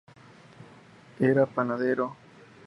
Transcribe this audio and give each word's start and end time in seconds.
Era 1.29 1.45
panadero. 1.45 2.15